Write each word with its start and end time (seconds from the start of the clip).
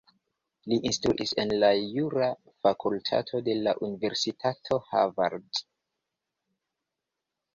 Li 0.71 0.77
instruas 0.89 1.33
en 1.43 1.51
la 1.63 1.67
jura 1.81 2.29
fakultato 2.67 3.41
de 3.49 3.55
la 3.67 3.73
Universitato 3.89 4.79
Harvard. 5.01 5.63